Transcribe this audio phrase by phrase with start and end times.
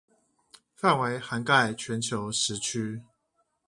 [0.75, 3.03] 範圍涵蓋全球時區